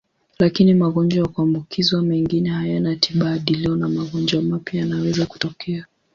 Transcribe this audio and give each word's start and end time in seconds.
Lakini 0.39 0.73
magonjwa 0.73 1.19
ya 1.23 1.27
kuambukizwa 1.27 2.01
mengine 2.01 2.49
hayana 2.49 2.95
tiba 2.95 3.29
hadi 3.29 3.53
leo 3.55 3.75
na 3.75 3.89
magonjwa 3.89 4.41
mapya 4.41 4.79
yanaweza 4.79 5.25
kutokea. 5.25 5.85